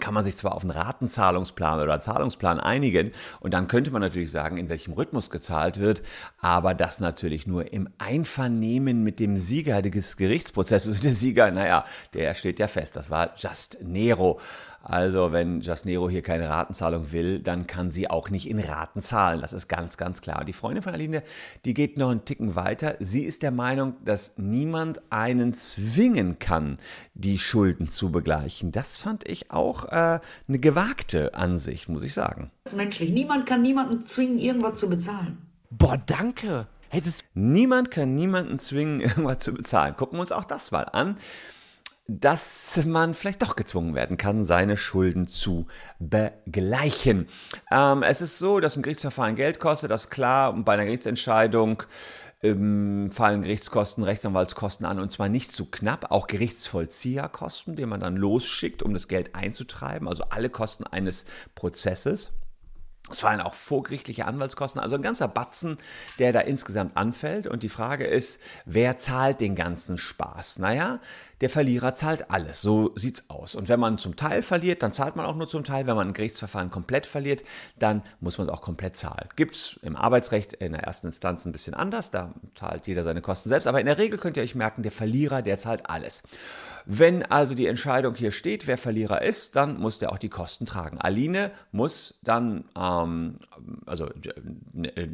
kann 0.00 0.14
man 0.14 0.24
sich 0.24 0.36
zwar 0.36 0.54
auf 0.54 0.62
einen 0.62 0.70
Ratenzahlungsplan 0.70 1.80
oder 1.80 1.92
einen 1.92 2.02
Zahlungsplan 2.02 2.58
einigen 2.58 3.12
und 3.40 3.54
dann 3.54 3.68
könnte 3.68 3.90
man 3.90 4.02
natürlich 4.02 4.30
sagen, 4.30 4.56
in 4.56 4.68
welchem 4.68 4.92
Rhythmus 4.92 5.30
gezahlt 5.30 5.78
wird, 5.78 6.02
aber 6.38 6.74
das 6.74 7.00
natürlich 7.00 7.46
nur 7.46 7.72
im 7.72 7.88
Einvernehmen 7.98 9.04
mit 9.04 9.20
dem 9.20 9.36
Sieger 9.36 9.82
des 9.82 10.16
Gerichtsprozesses. 10.16 10.96
Und 10.96 11.04
der 11.04 11.14
Sieger, 11.14 11.50
naja, 11.50 11.84
der 12.12 12.34
steht 12.34 12.58
ja 12.58 12.66
fest, 12.66 12.96
das 12.96 13.10
war 13.10 13.34
Just 13.36 13.78
Nero. 13.82 14.40
Also 14.86 15.32
wenn 15.32 15.62
Just 15.62 15.86
Nero 15.86 16.10
hier 16.10 16.20
keine 16.20 16.50
Ratenzahlung 16.50 17.10
will, 17.10 17.38
dann 17.40 17.66
kann 17.66 17.88
sie 17.88 18.10
auch 18.10 18.28
nicht 18.28 18.48
in 18.48 18.58
Raten 18.58 19.00
zahlen. 19.00 19.40
Das 19.40 19.54
ist 19.54 19.66
ganz, 19.66 19.96
ganz 19.96 20.20
klar. 20.20 20.44
Die 20.44 20.52
Freundin 20.52 20.82
von 20.82 20.92
Aline, 20.92 21.22
die 21.64 21.72
geht 21.72 21.96
noch 21.96 22.10
einen 22.10 22.26
Ticken 22.26 22.54
weiter. 22.54 22.96
Sie 23.00 23.24
ist 23.24 23.42
der 23.42 23.50
Meinung, 23.50 23.94
dass 24.04 24.36
niemand 24.36 25.00
einen 25.10 25.54
zwingen 25.54 26.38
kann, 26.38 26.76
die 27.14 27.38
Schulden 27.38 27.88
zu 27.88 28.12
begleichen. 28.12 28.72
Das 28.72 29.00
fand 29.00 29.26
ich 29.26 29.50
auch 29.50 29.86
äh, 29.86 30.20
eine 30.48 30.58
gewagte 30.58 31.32
Ansicht, 31.32 31.88
muss 31.88 32.02
ich 32.02 32.12
sagen. 32.12 32.50
Das 32.64 32.74
ist 32.74 32.76
menschlich. 32.76 33.08
Niemand 33.08 33.46
kann 33.46 33.62
niemanden 33.62 34.04
zwingen, 34.04 34.38
irgendwas 34.38 34.78
zu 34.78 34.90
bezahlen. 34.90 35.38
Boah, 35.70 35.96
danke. 35.96 36.66
Hättest 36.90 37.24
Niemand 37.32 37.90
kann 37.90 38.14
niemanden 38.14 38.58
zwingen, 38.58 39.00
irgendwas 39.00 39.38
zu 39.38 39.54
bezahlen. 39.54 39.96
Gucken 39.96 40.18
wir 40.18 40.20
uns 40.20 40.30
auch 40.30 40.44
das 40.44 40.72
mal 40.72 40.84
an 40.84 41.16
dass 42.06 42.80
man 42.84 43.14
vielleicht 43.14 43.42
doch 43.42 43.56
gezwungen 43.56 43.94
werden 43.94 44.16
kann, 44.16 44.44
seine 44.44 44.76
Schulden 44.76 45.26
zu 45.26 45.66
begleichen. 45.98 47.26
Ähm, 47.70 48.02
es 48.02 48.20
ist 48.20 48.38
so, 48.38 48.60
dass 48.60 48.76
ein 48.76 48.82
Gerichtsverfahren 48.82 49.36
Geld 49.36 49.58
kostet, 49.58 49.90
das 49.90 50.04
ist 50.04 50.10
klar. 50.10 50.52
Und 50.52 50.64
bei 50.64 50.74
einer 50.74 50.84
Gerichtsentscheidung 50.84 51.82
ähm, 52.42 53.10
fallen 53.10 53.42
Gerichtskosten, 53.42 54.04
Rechtsanwaltskosten 54.04 54.84
an 54.84 55.00
und 55.00 55.10
zwar 55.10 55.30
nicht 55.30 55.50
zu 55.50 55.64
knapp, 55.70 56.10
auch 56.10 56.26
Gerichtsvollzieherkosten, 56.26 57.74
die 57.74 57.86
man 57.86 58.00
dann 58.00 58.16
losschickt, 58.16 58.82
um 58.82 58.92
das 58.92 59.08
Geld 59.08 59.34
einzutreiben, 59.34 60.06
also 60.06 60.24
alle 60.28 60.50
Kosten 60.50 60.84
eines 60.84 61.24
Prozesses. 61.54 62.32
Es 63.10 63.20
fallen 63.20 63.42
auch 63.42 63.52
vorgerichtliche 63.52 64.24
Anwaltskosten, 64.24 64.80
also 64.80 64.94
ein 64.94 65.02
ganzer 65.02 65.28
Batzen, 65.28 65.76
der 66.18 66.32
da 66.32 66.40
insgesamt 66.40 66.96
anfällt. 66.96 67.46
Und 67.46 67.62
die 67.62 67.68
Frage 67.68 68.06
ist, 68.06 68.40
wer 68.64 68.98
zahlt 68.98 69.40
den 69.40 69.54
ganzen 69.54 69.98
Spaß? 69.98 70.58
Naja, 70.58 71.00
der 71.42 71.50
Verlierer 71.50 71.92
zahlt 71.92 72.30
alles. 72.30 72.62
So 72.62 72.92
sieht's 72.96 73.28
aus. 73.28 73.56
Und 73.56 73.68
wenn 73.68 73.78
man 73.78 73.98
zum 73.98 74.16
Teil 74.16 74.42
verliert, 74.42 74.82
dann 74.82 74.90
zahlt 74.90 75.16
man 75.16 75.26
auch 75.26 75.36
nur 75.36 75.46
zum 75.46 75.64
Teil. 75.64 75.86
Wenn 75.86 75.96
man 75.96 76.08
ein 76.08 76.14
Gerichtsverfahren 76.14 76.70
komplett 76.70 77.04
verliert, 77.04 77.44
dann 77.78 78.02
muss 78.20 78.38
man 78.38 78.46
es 78.46 78.52
auch 78.52 78.62
komplett 78.62 78.96
zahlen. 78.96 79.28
Gibt's 79.36 79.78
im 79.82 79.96
Arbeitsrecht 79.96 80.54
in 80.54 80.72
der 80.72 80.84
ersten 80.84 81.08
Instanz 81.08 81.44
ein 81.44 81.52
bisschen 81.52 81.74
anders. 81.74 82.10
Da 82.10 82.32
zahlt 82.54 82.86
jeder 82.86 83.04
seine 83.04 83.20
Kosten 83.20 83.50
selbst. 83.50 83.66
Aber 83.66 83.80
in 83.80 83.86
der 83.86 83.98
Regel 83.98 84.18
könnt 84.18 84.38
ihr 84.38 84.42
euch 84.42 84.54
merken, 84.54 84.82
der 84.82 84.92
Verlierer, 84.92 85.42
der 85.42 85.58
zahlt 85.58 85.90
alles. 85.90 86.22
Wenn 86.86 87.24
also 87.24 87.54
die 87.54 87.66
Entscheidung 87.66 88.14
hier 88.14 88.30
steht, 88.30 88.66
wer 88.66 88.76
Verlierer 88.76 89.22
ist, 89.22 89.56
dann 89.56 89.78
muss 89.78 89.98
der 89.98 90.12
auch 90.12 90.18
die 90.18 90.28
Kosten 90.28 90.66
tragen. 90.66 90.98
Aline 90.98 91.50
muss 91.72 92.20
dann, 92.22 92.64
ähm, 92.78 93.38
also 93.86 94.10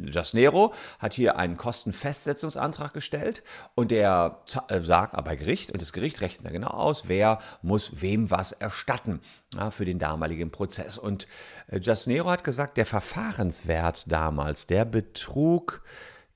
Jasnero 0.05 0.73
hat 0.99 1.13
hier 1.13 1.37
einen 1.37 1.57
Kostenfestsetzungsantrag 1.57 2.93
gestellt 2.93 3.43
und 3.75 3.91
der 3.91 4.39
äh, 4.67 4.81
sagt 4.81 5.15
aber 5.15 5.35
Gericht, 5.35 5.71
und 5.71 5.81
das 5.81 5.93
Gericht 5.93 6.21
rechnet 6.21 6.45
da 6.45 6.51
genau 6.51 6.71
aus, 6.71 7.07
wer 7.07 7.39
muss 7.61 8.01
wem 8.01 8.29
was 8.31 8.51
erstatten 8.51 9.21
ja, 9.55 9.71
für 9.71 9.85
den 9.85 9.99
damaligen 9.99 10.51
Prozess. 10.51 10.97
Und 10.97 11.27
äh, 11.67 11.79
Jasnero 11.79 12.29
hat 12.29 12.43
gesagt, 12.43 12.77
der 12.77 12.85
Verfahrenswert 12.85 14.11
damals, 14.11 14.65
der 14.65 14.83
betrug 14.83 15.83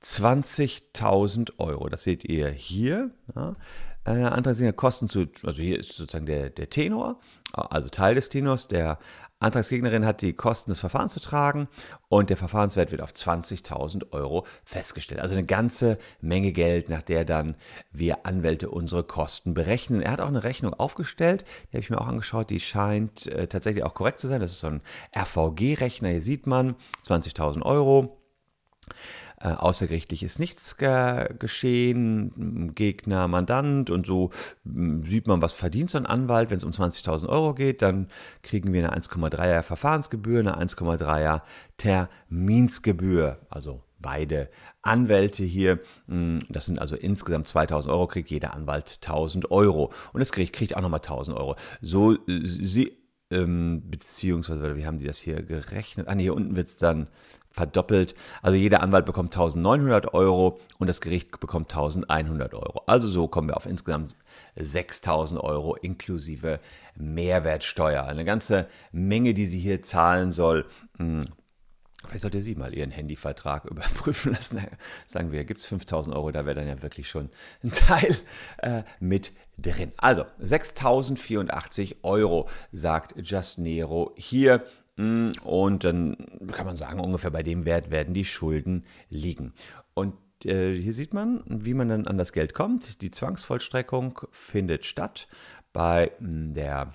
20.000 0.01 1.53
Euro. 1.57 1.89
Das 1.89 2.03
seht 2.03 2.23
ihr 2.23 2.49
hier. 2.49 3.11
Ja. 3.35 3.55
Äh, 4.05 4.23
Antragsteller 4.23 4.73
Kosten 4.73 5.09
zu, 5.09 5.27
also 5.43 5.61
hier 5.61 5.79
ist 5.79 5.93
sozusagen 5.93 6.25
der, 6.25 6.49
der 6.49 6.69
Tenor, 6.69 7.19
also 7.53 7.89
Teil 7.89 8.15
des 8.15 8.29
Tenors, 8.29 8.67
der 8.67 8.99
Antragsgegnerin 9.39 10.05
hat 10.05 10.21
die 10.21 10.33
Kosten 10.33 10.71
des 10.71 10.79
Verfahrens 10.79 11.13
zu 11.13 11.19
tragen 11.19 11.67
und 12.07 12.29
der 12.29 12.37
Verfahrenswert 12.37 12.91
wird 12.91 13.01
auf 13.01 13.11
20.000 13.11 14.11
Euro 14.11 14.45
festgestellt. 14.63 15.19
Also 15.19 15.35
eine 15.35 15.45
ganze 15.45 15.97
Menge 16.21 16.51
Geld, 16.53 16.87
nach 16.87 17.01
der 17.01 17.25
dann 17.25 17.55
wir 17.91 18.25
Anwälte 18.25 18.69
unsere 18.69 19.03
Kosten 19.03 19.53
berechnen. 19.53 20.01
Er 20.01 20.11
hat 20.11 20.21
auch 20.21 20.27
eine 20.27 20.43
Rechnung 20.43 20.73
aufgestellt, 20.73 21.43
die 21.65 21.77
habe 21.77 21.79
ich 21.79 21.89
mir 21.89 21.99
auch 21.99 22.07
angeschaut, 22.07 22.49
die 22.49 22.61
scheint 22.61 23.27
äh, 23.27 23.47
tatsächlich 23.47 23.83
auch 23.83 23.93
korrekt 23.93 24.19
zu 24.19 24.27
sein. 24.27 24.39
Das 24.39 24.51
ist 24.51 24.61
so 24.61 24.67
ein 24.67 24.81
RVG-Rechner, 25.15 26.09
hier 26.09 26.21
sieht 26.21 26.47
man 26.47 26.75
20.000 27.05 27.61
Euro. 27.63 28.17
Äh, 29.39 29.49
außergerichtlich 29.49 30.23
ist 30.23 30.39
nichts 30.39 30.77
ge 30.77 31.27
geschehen, 31.39 32.73
Gegner, 32.73 33.27
Mandant 33.27 33.89
und 33.89 34.05
so 34.05 34.29
sieht 34.63 35.27
man, 35.27 35.41
was 35.41 35.53
verdient 35.53 35.89
so 35.89 35.97
ein 35.97 36.05
Anwalt. 36.05 36.49
Wenn 36.49 36.57
es 36.57 36.63
um 36.63 36.71
20.000 36.71 37.27
Euro 37.27 37.53
geht, 37.53 37.81
dann 37.81 38.07
kriegen 38.43 38.71
wir 38.71 38.87
eine 38.87 38.97
1,3er 38.97 39.61
Verfahrensgebühr, 39.61 40.39
eine 40.39 40.57
1,3er 40.57 41.41
Terminsgebühr, 41.77 43.39
also 43.49 43.83
beide 43.99 44.49
Anwälte 44.81 45.43
hier. 45.43 45.79
Das 46.49 46.65
sind 46.65 46.79
also 46.79 46.95
insgesamt 46.95 47.47
2000 47.47 47.91
Euro, 47.93 48.07
kriegt 48.07 48.29
jeder 48.29 48.53
Anwalt 48.53 48.99
1000 49.01 49.51
Euro. 49.51 49.91
Und 50.13 50.19
das 50.19 50.31
Gericht 50.31 50.53
kriegt 50.53 50.77
auch 50.77 50.81
nochmal 50.81 50.99
1000 50.99 51.35
Euro. 51.35 51.55
So, 51.81 52.13
äh, 52.13 52.17
sie, 52.43 52.97
ähm, 53.31 53.83
beziehungsweise, 53.89 54.75
wie 54.75 54.85
haben 54.85 54.99
die 54.99 55.07
das 55.07 55.17
hier 55.17 55.41
gerechnet? 55.41 56.07
Ah, 56.07 56.15
nee, 56.15 56.23
hier 56.23 56.35
unten 56.35 56.55
wird 56.55 56.67
es 56.67 56.77
dann 56.77 57.07
verdoppelt. 57.49 58.15
Also 58.41 58.57
jeder 58.57 58.81
Anwalt 58.83 59.05
bekommt 59.05 59.33
1900 59.33 60.13
Euro 60.13 60.59
und 60.77 60.87
das 60.87 61.01
Gericht 61.01 61.39
bekommt 61.39 61.73
1100 61.73 62.53
Euro. 62.53 62.83
Also 62.85 63.07
so 63.07 63.27
kommen 63.27 63.47
wir 63.47 63.57
auf 63.57 63.65
insgesamt 63.65 64.15
6000 64.57 65.39
Euro 65.41 65.75
inklusive 65.75 66.59
Mehrwertsteuer. 66.97 68.03
Eine 68.03 68.25
ganze 68.25 68.67
Menge, 68.91 69.33
die 69.33 69.45
sie 69.45 69.59
hier 69.59 69.81
zahlen 69.81 70.31
soll. 70.31 70.65
Hm. 70.97 71.23
Vielleicht 72.07 72.21
sollte 72.21 72.41
sie 72.41 72.55
mal 72.55 72.73
ihren 72.73 72.91
Handyvertrag 72.91 73.65
überprüfen 73.71 74.33
lassen. 74.33 74.61
Sagen 75.07 75.31
wir, 75.31 75.43
gibt 75.45 75.59
es 75.59 75.65
5000 75.65 76.15
Euro, 76.15 76.31
da 76.31 76.45
wäre 76.45 76.55
dann 76.55 76.67
ja 76.67 76.81
wirklich 76.81 77.09
schon 77.09 77.29
ein 77.63 77.71
Teil 77.71 78.15
äh, 78.59 78.83
mit 78.99 79.31
drin. 79.57 79.91
Also 79.97 80.25
6084 80.39 82.03
Euro, 82.03 82.49
sagt 82.71 83.15
Just 83.17 83.57
Nero 83.57 84.13
hier. 84.15 84.65
Mm, 84.97 85.31
und 85.43 85.83
dann 85.83 86.17
kann 86.51 86.65
man 86.65 86.77
sagen, 86.77 86.99
ungefähr 86.99 87.31
bei 87.31 87.43
dem 87.43 87.65
Wert 87.65 87.91
werden 87.91 88.13
die 88.13 88.25
Schulden 88.25 88.85
liegen. 89.09 89.53
Und 89.93 90.15
äh, 90.45 90.73
hier 90.73 90.93
sieht 90.93 91.13
man, 91.13 91.43
wie 91.47 91.73
man 91.73 91.89
dann 91.89 92.07
an 92.07 92.17
das 92.17 92.33
Geld 92.33 92.53
kommt. 92.53 93.01
Die 93.01 93.11
Zwangsvollstreckung 93.11 94.21
findet 94.31 94.85
statt 94.85 95.27
bei 95.73 96.11
mm, 96.19 96.53
der 96.53 96.93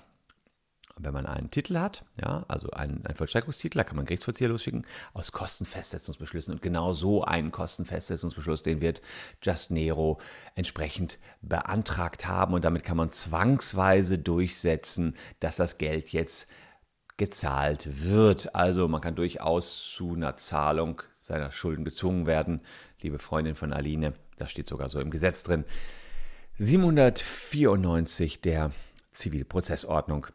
wenn 0.97 1.13
man 1.13 1.25
einen 1.25 1.49
Titel 1.51 1.77
hat, 1.77 2.03
ja, 2.19 2.45
also 2.47 2.69
einen, 2.71 3.05
einen 3.05 3.15
Vollstreckungstitel, 3.15 3.77
da 3.77 3.83
kann 3.83 3.95
man 3.95 4.05
Gerichtsvollzieher 4.05 4.49
losschicken, 4.49 4.85
aus 5.13 5.31
Kostenfestsetzungsbeschlüssen. 5.31 6.53
Und 6.53 6.61
genau 6.61 6.93
so 6.93 7.23
einen 7.23 7.51
Kostenfestsetzungsbeschluss, 7.51 8.63
den 8.63 8.81
wird 8.81 9.01
Just 9.41 9.71
Nero 9.71 10.19
entsprechend 10.55 11.19
beantragt 11.41 12.27
haben. 12.27 12.53
Und 12.53 12.65
damit 12.65 12.83
kann 12.83 12.97
man 12.97 13.09
zwangsweise 13.09 14.17
durchsetzen, 14.17 15.15
dass 15.39 15.55
das 15.55 15.77
Geld 15.77 16.09
jetzt 16.09 16.47
gezahlt 17.17 18.03
wird. 18.03 18.55
Also 18.55 18.87
man 18.87 19.01
kann 19.01 19.15
durchaus 19.15 19.91
zu 19.93 20.13
einer 20.15 20.35
Zahlung 20.35 21.03
seiner 21.19 21.51
Schulden 21.51 21.85
gezwungen 21.85 22.25
werden. 22.25 22.61
Liebe 23.01 23.19
Freundin 23.19 23.55
von 23.55 23.73
Aline, 23.73 24.13
das 24.37 24.51
steht 24.51 24.67
sogar 24.67 24.89
so 24.89 24.99
im 24.99 25.11
Gesetz 25.11 25.43
drin. 25.43 25.65
794 26.57 28.41
der 28.41 28.71
Zivilprozessordnung, 29.13 30.27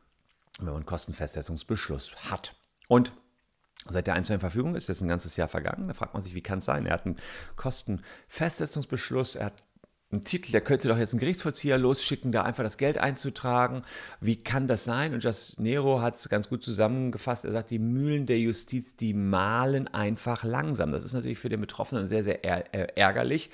wenn 0.59 0.67
man 0.67 0.77
einen 0.77 0.87
Kostenfestsetzungsbeschluss 0.87 2.15
hat. 2.31 2.55
Und 2.89 3.13
Seit 3.89 4.07
der 4.07 4.15
einzelnen 4.15 4.41
Verfügung 4.41 4.75
ist 4.75 4.89
jetzt 4.89 5.01
ein 5.01 5.09
ganzes 5.09 5.37
Jahr 5.37 5.49
vergangen. 5.49 5.89
Da 5.89 5.95
fragt 5.95 6.15
man 6.15 6.23
sich, 6.23 6.35
wie 6.35 6.43
kann 6.43 6.59
es 6.59 6.65
sein? 6.65 6.87
Er 6.87 6.95
hat 6.95 7.07
einen 7.07 7.19
Kostenfestsetzungsbeschluss, 7.57 9.37
er 9.37 9.47
hat 9.47 9.63
ein 10.13 10.23
Titel, 10.25 10.53
der 10.53 10.61
könnte 10.61 10.87
doch 10.87 10.99
jetzt 10.99 11.15
einen 11.15 11.21
Gerichtsvollzieher 11.21 11.79
losschicken, 11.79 12.31
da 12.31 12.43
einfach 12.43 12.63
das 12.63 12.79
Geld 12.79 12.97
einzutragen. 12.97 13.83
Wie 14.21 14.37
kann 14.37 14.69
das 14.69 14.85
sein? 14.85 15.15
Und 15.15 15.23
Just 15.23 15.59
Nero 15.59 16.01
hat 16.01 16.15
es 16.15 16.29
ganz 16.29 16.49
gut 16.49 16.63
zusammengefasst. 16.63 17.45
Er 17.45 17.53
sagt, 17.53 17.71
die 17.71 17.81
Mühlen 17.81 18.25
der 18.25 18.39
Justiz, 18.39 18.97
die 18.97 19.15
malen 19.15 19.89
einfach 19.89 20.45
langsam. 20.45 20.93
Das 20.93 21.03
ist 21.03 21.13
natürlich 21.13 21.41
für 21.41 21.49
den 21.49 21.61
Betroffenen 21.61 22.07
sehr, 22.07 22.23
sehr 22.23 22.45
ärgerlich. 22.97 23.51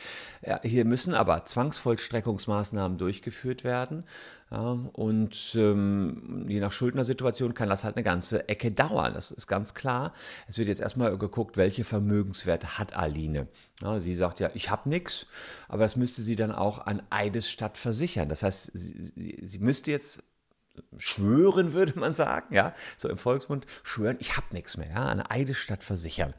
Hier 0.63 0.85
müssen 0.85 1.15
aber 1.15 1.47
Zwangsvollstreckungsmaßnahmen 1.47 2.99
durchgeführt 2.99 3.65
werden. 3.65 4.05
Ja, 4.53 4.79
und 4.93 5.55
ähm, 5.55 6.45
je 6.47 6.61
nach 6.61 6.73
Schuldnersituation 6.73 7.55
kann 7.55 7.71
das 7.71 7.85
halt 7.85 7.97
eine 7.97 8.03
ganze 8.05 8.51
Ecke 8.51 8.71
dauern. 8.71 9.15
Das 9.15 9.31
ist 9.31 9.47
ganz 9.47 9.73
klar. 9.73 10.13
Es 10.47 10.59
wird 10.59 10.69
jetzt 10.69 10.83
erstmal 10.83 11.17
geguckt, 11.17 11.57
welche 11.57 11.85
Vermögenswerte 11.85 12.77
hat 12.77 12.95
Aline. 12.95 13.49
Ja, 13.81 13.99
sie 13.99 14.15
sagt 14.15 14.41
ja, 14.41 14.51
ich 14.53 14.69
habe 14.69 14.91
nichts, 14.91 15.25
aber 15.69 15.85
das 15.85 15.97
müsste 15.97 16.21
sie 16.21 16.37
dann 16.37 16.53
auch 16.53 16.85
an 16.85 17.03
Eidesstadt 17.09 17.79
versichern. 17.79 18.29
Das 18.29 18.43
heißt, 18.43 18.73
sie, 18.75 19.03
sie, 19.03 19.39
sie 19.41 19.59
müsste 19.59 19.91
jetzt 19.91 20.23
schwören, 20.99 21.73
würde 21.73 21.99
man 21.99 22.13
sagen, 22.13 22.55
ja, 22.55 22.75
so 22.99 23.09
im 23.09 23.17
Volksmund, 23.17 23.65
schwören, 23.83 24.19
ich 24.21 24.37
habe 24.37 24.49
nichts 24.51 24.77
mehr, 24.77 24.91
ja, 24.91 25.07
an 25.07 25.23
Eidesstadt 25.23 25.83
versichern. 25.83 26.35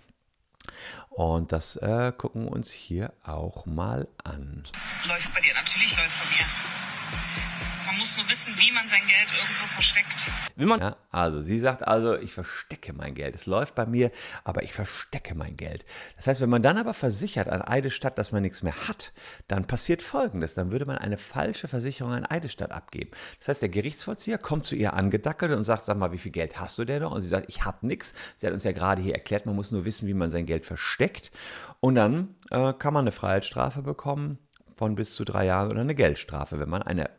Und 1.09 1.51
das 1.51 1.77
äh, 1.77 2.11
gucken 2.15 2.45
wir 2.45 2.51
uns 2.51 2.69
hier 2.69 3.11
auch 3.23 3.65
mal 3.65 4.07
an. 4.23 4.65
Läuft 5.07 5.33
bei 5.33 5.41
dir, 5.41 5.53
natürlich 5.55 5.97
läuft 5.97 6.13
bei 6.19 6.37
mir. 6.37 7.72
Man 7.85 7.97
muss 7.97 8.15
nur 8.17 8.29
wissen, 8.29 8.53
wie 8.57 8.71
man 8.71 8.87
sein 8.87 9.01
Geld 9.01 9.27
irgendwo 9.31 9.65
versteckt. 9.67 10.29
Ja, 10.55 10.95
also 11.11 11.41
sie 11.41 11.59
sagt 11.59 11.85
also, 11.87 12.17
ich 12.17 12.33
verstecke 12.33 12.93
mein 12.93 13.15
Geld. 13.15 13.35
Es 13.35 13.45
läuft 13.45 13.75
bei 13.75 13.85
mir, 13.85 14.11
aber 14.43 14.63
ich 14.63 14.73
verstecke 14.73 15.35
mein 15.35 15.57
Geld. 15.57 15.85
Das 16.15 16.27
heißt, 16.27 16.41
wenn 16.41 16.49
man 16.49 16.61
dann 16.61 16.77
aber 16.77 16.93
versichert 16.93 17.49
an 17.49 17.61
Eidesstadt, 17.61 18.17
dass 18.17 18.31
man 18.31 18.41
nichts 18.43 18.63
mehr 18.63 18.75
hat, 18.87 19.11
dann 19.47 19.65
passiert 19.65 20.01
Folgendes. 20.01 20.53
Dann 20.53 20.71
würde 20.71 20.85
man 20.85 20.97
eine 20.97 21.17
falsche 21.17 21.67
Versicherung 21.67 22.13
an 22.13 22.25
Eidesstadt 22.25 22.71
abgeben. 22.71 23.11
Das 23.39 23.49
heißt, 23.49 23.61
der 23.61 23.69
Gerichtsvollzieher 23.69 24.37
kommt 24.37 24.65
zu 24.65 24.75
ihr 24.75 24.93
angedackelt 24.93 25.51
und 25.51 25.63
sagt, 25.63 25.83
sag 25.83 25.97
mal, 25.97 26.11
wie 26.11 26.17
viel 26.17 26.31
Geld 26.31 26.59
hast 26.59 26.77
du 26.77 26.85
denn 26.85 27.01
noch? 27.01 27.11
Und 27.11 27.21
sie 27.21 27.27
sagt, 27.27 27.49
ich 27.49 27.65
habe 27.65 27.85
nichts. 27.85 28.13
Sie 28.37 28.47
hat 28.47 28.53
uns 28.53 28.63
ja 28.63 28.71
gerade 28.71 29.01
hier 29.01 29.13
erklärt, 29.13 29.45
man 29.45 29.55
muss 29.55 29.71
nur 29.71 29.85
wissen, 29.85 30.07
wie 30.07 30.13
man 30.13 30.29
sein 30.29 30.45
Geld 30.45 30.65
versteckt. 30.65 31.31
Und 31.79 31.95
dann 31.95 32.35
äh, 32.51 32.73
kann 32.73 32.93
man 32.93 33.01
eine 33.01 33.11
Freiheitsstrafe 33.11 33.81
bekommen 33.81 34.37
von 34.75 34.95
bis 34.95 35.13
zu 35.13 35.23
drei 35.23 35.45
Jahren 35.45 35.71
oder 35.71 35.81
eine 35.81 35.95
Geldstrafe, 35.95 36.59
wenn 36.59 36.69
man 36.69 36.81
eine 36.81 37.09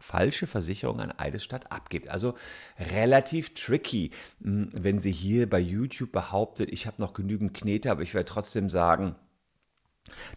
falsche 0.00 0.46
Versicherung 0.46 1.00
an 1.00 1.12
Eidesstadt 1.12 1.72
abgibt. 1.72 2.08
Also 2.08 2.34
relativ 2.78 3.54
tricky, 3.54 4.10
hm, 4.42 4.70
wenn 4.72 4.98
sie 4.98 5.12
hier 5.12 5.48
bei 5.48 5.60
YouTube 5.60 6.12
behauptet, 6.12 6.70
ich 6.72 6.86
habe 6.86 7.00
noch 7.00 7.12
genügend 7.12 7.54
Knete, 7.54 7.90
aber 7.90 8.02
ich 8.02 8.14
werde 8.14 8.26
trotzdem 8.26 8.68
sagen, 8.68 9.16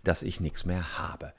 dass 0.04 0.24
ich 0.24 0.40
nichts 0.40 0.66
mehr 0.66 0.98
habe. 0.98 1.34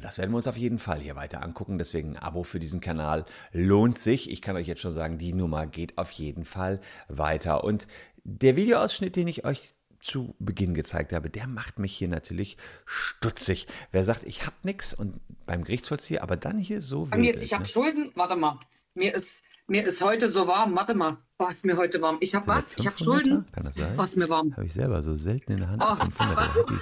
Das 0.00 0.18
werden 0.18 0.32
wir 0.32 0.36
uns 0.36 0.46
auf 0.46 0.56
jeden 0.56 0.78
Fall 0.78 1.00
hier 1.00 1.16
weiter 1.16 1.42
angucken. 1.42 1.78
Deswegen 1.78 2.16
ein 2.16 2.22
Abo 2.22 2.42
für 2.42 2.60
diesen 2.60 2.80
Kanal 2.80 3.24
lohnt 3.52 3.98
sich. 3.98 4.30
Ich 4.30 4.42
kann 4.42 4.56
euch 4.56 4.66
jetzt 4.66 4.80
schon 4.80 4.92
sagen, 4.92 5.18
die 5.18 5.32
Nummer 5.32 5.66
geht 5.66 5.98
auf 5.98 6.10
jeden 6.10 6.44
Fall 6.44 6.80
weiter. 7.08 7.64
Und 7.64 7.86
der 8.24 8.56
Videoausschnitt, 8.56 9.16
den 9.16 9.28
ich 9.28 9.44
euch 9.44 9.74
zu 10.06 10.34
Beginn 10.38 10.74
gezeigt 10.74 11.12
habe, 11.12 11.28
der 11.30 11.46
macht 11.46 11.78
mich 11.78 11.92
hier 11.96 12.08
natürlich 12.08 12.56
stutzig. 12.84 13.66
Wer 13.92 14.04
sagt, 14.04 14.24
ich 14.24 14.42
habe 14.46 14.56
nichts 14.62 14.94
und 14.94 15.20
beim 15.46 15.64
Gerichtsvollzieher, 15.64 16.22
aber 16.22 16.36
dann 16.36 16.58
hier 16.58 16.80
so 16.80 17.10
wild, 17.12 17.24
jetzt, 17.24 17.42
ich 17.42 17.52
habe 17.52 17.62
ne? 17.64 17.68
Schulden, 17.68 18.12
warte 18.14 18.36
mal, 18.36 18.58
mir 18.94 19.14
ist, 19.14 19.44
mir 19.66 19.84
ist 19.84 20.00
heute 20.02 20.28
so 20.30 20.46
warm. 20.46 20.74
Warte 20.74 20.94
mal, 20.94 21.18
oh, 21.38 21.48
ist 21.48 21.64
mir 21.66 21.76
heute 21.76 22.00
warm. 22.00 22.16
Ich 22.20 22.34
habe 22.34 22.46
was? 22.46 22.74
Ich 22.78 22.86
habe 22.86 22.96
Schulden. 22.96 23.44
Kann 23.52 23.64
das 23.64 23.74
sein? 23.74 23.94
Oh, 23.98 24.02
ist 24.04 24.16
mir 24.16 24.28
warm. 24.28 24.52
Habe 24.56 24.64
ich 24.66 24.72
selber 24.72 25.02
so 25.02 25.14
selten 25.14 25.52
in 25.52 25.58
der 25.58 25.68
Hand. 25.68 25.82
Oh, 25.84 25.94
500 25.96 26.36
warte. 26.36 26.62
die- 26.70 26.78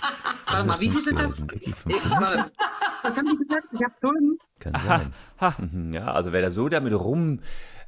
Warte 0.52 0.68
mal, 0.68 0.80
wie 0.80 0.90
viel 0.90 1.00
sind 1.02 1.18
das? 1.18 1.34
5000, 1.34 1.52
Vicky, 1.54 1.70
Ich, 1.70 1.76
500? 1.76 2.20
warte. 2.20 2.52
Was 3.02 3.18
haben 3.18 3.26
die 3.26 3.36
gesagt? 3.44 3.66
Ich 3.72 3.82
habe 3.82 3.94
Schulden. 4.00 4.38
Kann 4.60 4.74
sein. 4.86 5.70
Mhm, 5.72 5.92
Ja, 5.94 6.12
also 6.12 6.32
wer 6.32 6.42
da 6.42 6.50
so 6.50 6.68
damit 6.68 6.92
rumwirbelt 6.92 7.42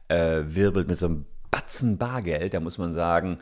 äh, 0.09 0.89
mit 0.89 0.99
so 0.99 1.07
einem 1.07 1.27
Batzen 1.51 1.97
Bargeld, 1.99 2.53
da 2.55 2.61
muss 2.61 2.79
man 2.79 2.93
sagen, 2.93 3.39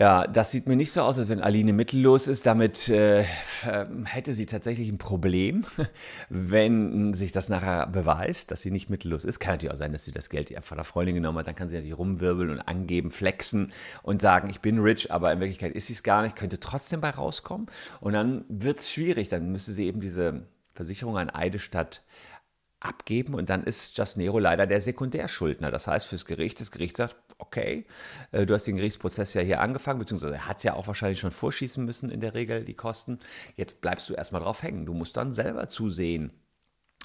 ja, 0.00 0.26
das 0.26 0.50
sieht 0.50 0.66
mir 0.66 0.76
nicht 0.76 0.92
so 0.92 1.02
aus, 1.02 1.18
als 1.18 1.28
wenn 1.28 1.42
Aline 1.42 1.74
mittellos 1.74 2.26
ist. 2.26 2.46
Damit 2.46 2.88
äh, 2.88 3.26
ähm, 3.70 4.06
hätte 4.06 4.32
sie 4.32 4.46
tatsächlich 4.46 4.88
ein 4.88 4.96
Problem, 4.96 5.66
wenn 6.30 7.12
sich 7.12 7.32
das 7.32 7.50
nachher 7.50 7.86
beweist, 7.86 8.50
dass 8.50 8.62
sie 8.62 8.70
nicht 8.70 8.88
mittellos 8.88 9.26
ist. 9.26 9.40
Kann 9.40 9.52
natürlich 9.52 9.74
auch 9.74 9.76
sein, 9.76 9.92
dass 9.92 10.06
sie 10.06 10.12
das 10.12 10.30
Geld 10.30 10.54
von 10.62 10.78
der 10.78 10.86
Freundin 10.86 11.16
genommen 11.16 11.36
hat. 11.36 11.48
Dann 11.48 11.54
kann 11.54 11.68
sie 11.68 11.74
natürlich 11.74 11.98
rumwirbeln 11.98 12.48
und 12.48 12.60
angeben, 12.60 13.10
flexen 13.10 13.74
und 14.02 14.22
sagen, 14.22 14.48
ich 14.48 14.60
bin 14.60 14.78
rich, 14.78 15.12
aber 15.12 15.34
in 15.34 15.40
Wirklichkeit 15.40 15.74
ist 15.74 15.88
sie 15.88 15.92
es 15.92 16.02
gar 16.02 16.22
nicht. 16.22 16.34
Könnte 16.34 16.58
trotzdem 16.58 17.02
bei 17.02 17.10
rauskommen. 17.10 17.66
Und 18.00 18.14
dann 18.14 18.46
wird 18.48 18.80
es 18.80 18.90
schwierig. 18.90 19.28
Dann 19.28 19.52
müsste 19.52 19.72
sie 19.72 19.84
eben 19.84 20.00
diese 20.00 20.46
Versicherung 20.72 21.18
an 21.18 21.28
Eidestadt 21.28 22.02
abgeben 22.80 23.34
und 23.34 23.50
dann 23.50 23.64
ist 23.64 23.98
Jasnero 23.98 24.38
leider 24.38 24.66
der 24.66 24.80
Sekundärschuldner. 24.80 25.70
Das 25.70 25.86
heißt, 25.86 26.06
fürs 26.06 26.24
Gericht, 26.24 26.58
das 26.58 26.70
Gericht 26.70 26.96
sagt, 26.96 27.16
okay, 27.40 27.86
äh, 28.32 28.46
du 28.46 28.54
hast 28.54 28.66
den 28.66 28.76
Gerichtsprozess 28.76 29.34
ja 29.34 29.42
hier 29.42 29.60
angefangen, 29.60 29.98
beziehungsweise 29.98 30.46
hat 30.46 30.58
es 30.58 30.62
ja 30.62 30.74
auch 30.74 30.86
wahrscheinlich 30.86 31.20
schon 31.20 31.30
vorschießen 31.30 31.84
müssen 31.84 32.10
in 32.10 32.20
der 32.20 32.34
Regel, 32.34 32.64
die 32.64 32.74
Kosten. 32.74 33.18
Jetzt 33.56 33.80
bleibst 33.80 34.08
du 34.08 34.14
erstmal 34.14 34.42
drauf 34.42 34.62
hängen. 34.62 34.86
Du 34.86 34.94
musst 34.94 35.16
dann 35.16 35.32
selber 35.32 35.68
zusehen, 35.68 36.32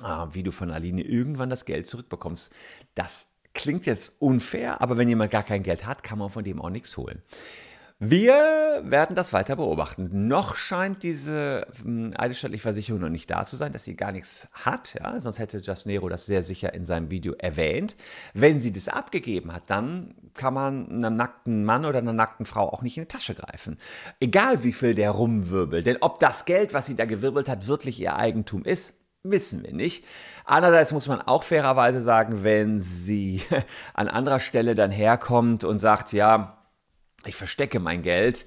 ah, 0.01 0.27
wie 0.31 0.43
du 0.43 0.51
von 0.51 0.71
Aline 0.71 1.01
irgendwann 1.01 1.49
das 1.49 1.65
Geld 1.65 1.87
zurückbekommst. 1.87 2.51
Das 2.93 3.29
klingt 3.53 3.85
jetzt 3.85 4.21
unfair, 4.21 4.81
aber 4.81 4.97
wenn 4.97 5.09
jemand 5.09 5.31
gar 5.31 5.43
kein 5.43 5.63
Geld 5.63 5.85
hat, 5.85 6.03
kann 6.03 6.19
man 6.19 6.29
von 6.29 6.43
dem 6.43 6.61
auch 6.61 6.69
nichts 6.69 6.97
holen. 6.97 7.21
Wir 7.99 8.81
werden 8.83 9.15
das 9.15 9.31
weiter 9.31 9.55
beobachten. 9.55 10.27
Noch 10.27 10.57
scheint 10.57 11.01
diese 11.01 11.65
ähm, 11.85 12.11
eidesstattliche 12.17 12.61
Versicherung 12.61 12.99
noch 12.99 13.09
nicht 13.09 13.31
da 13.31 13.45
zu 13.45 13.55
sein, 13.55 13.71
dass 13.71 13.85
sie 13.85 13.95
gar 13.95 14.11
nichts 14.11 14.49
hat. 14.51 14.95
Ja? 14.99 15.17
Sonst 15.21 15.39
hätte 15.39 15.61
Jasnero 15.63 16.09
das 16.09 16.25
sehr 16.25 16.41
sicher 16.41 16.73
in 16.73 16.83
seinem 16.83 17.09
Video 17.09 17.33
erwähnt. 17.37 17.95
Wenn 18.33 18.59
sie 18.59 18.73
das 18.73 18.89
abgegeben 18.89 19.53
hat, 19.53 19.69
dann 19.69 20.13
kann 20.33 20.53
man 20.53 20.89
einem 20.89 21.15
nackten 21.15 21.63
Mann 21.63 21.85
oder 21.85 21.99
einer 21.99 22.11
nackten 22.11 22.45
Frau 22.45 22.67
auch 22.67 22.81
nicht 22.81 22.97
in 22.97 23.03
die 23.03 23.07
Tasche 23.07 23.33
greifen. 23.33 23.79
Egal 24.19 24.65
wie 24.65 24.73
viel 24.73 24.93
der 24.93 25.11
rumwirbelt. 25.11 25.85
Denn 25.85 25.97
ob 26.01 26.19
das 26.19 26.43
Geld, 26.43 26.73
was 26.73 26.87
sie 26.87 26.95
da 26.97 27.05
gewirbelt 27.05 27.47
hat, 27.47 27.67
wirklich 27.67 28.01
ihr 28.01 28.17
Eigentum 28.17 28.65
ist, 28.65 28.95
wissen 29.23 29.63
wir 29.63 29.73
nicht. 29.73 30.03
Andererseits 30.43 30.91
muss 30.91 31.07
man 31.07 31.21
auch 31.21 31.43
fairerweise 31.43 32.01
sagen, 32.01 32.43
wenn 32.43 32.81
sie 32.81 33.41
an 33.93 34.09
anderer 34.09 34.41
Stelle 34.41 34.75
dann 34.75 34.91
herkommt 34.91 35.63
und 35.63 35.79
sagt, 35.79 36.11
ja, 36.11 36.54
ich 37.27 37.35
verstecke 37.35 37.79
mein 37.79 38.01
Geld, 38.01 38.45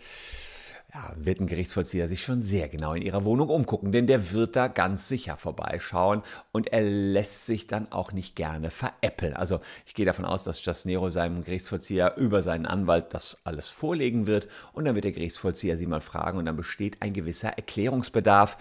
ja, 0.94 1.12
wird 1.16 1.40
ein 1.40 1.46
Gerichtsvollzieher 1.46 2.08
sich 2.08 2.22
schon 2.22 2.40
sehr 2.40 2.68
genau 2.68 2.94
in 2.94 3.02
ihrer 3.02 3.24
Wohnung 3.24 3.50
umgucken, 3.50 3.92
denn 3.92 4.06
der 4.06 4.32
wird 4.32 4.56
da 4.56 4.68
ganz 4.68 5.06
sicher 5.06 5.36
vorbeischauen 5.36 6.22
und 6.50 6.68
er 6.68 6.80
lässt 6.80 7.44
sich 7.44 7.66
dann 7.66 7.92
auch 7.92 8.12
nicht 8.12 8.36
gerne 8.36 8.70
veräppeln. 8.70 9.34
Also 9.34 9.60
ich 9.84 9.94
gehe 9.94 10.06
davon 10.06 10.24
aus, 10.24 10.44
dass 10.44 10.64
Jasnero 10.64 11.10
seinem 11.10 11.44
Gerichtsvollzieher 11.44 12.16
über 12.16 12.42
seinen 12.42 12.64
Anwalt 12.64 13.12
das 13.12 13.42
alles 13.44 13.68
vorlegen 13.68 14.26
wird 14.26 14.48
und 14.72 14.86
dann 14.86 14.94
wird 14.94 15.04
der 15.04 15.12
Gerichtsvollzieher 15.12 15.76
sie 15.76 15.86
mal 15.86 16.00
fragen 16.00 16.38
und 16.38 16.46
dann 16.46 16.56
besteht 16.56 17.02
ein 17.02 17.12
gewisser 17.12 17.50
Erklärungsbedarf. 17.50 18.56